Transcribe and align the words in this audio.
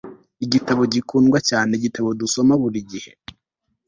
igitabo 0.45 0.81
gikundwa 0.93 1.39
cyane, 1.49 1.71
igitabo 1.79 2.09
dusoma 2.21 2.53
buri 2.61 2.79
gihe 2.91 3.11